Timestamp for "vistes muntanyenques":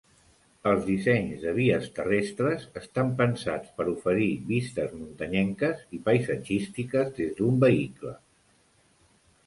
4.49-5.87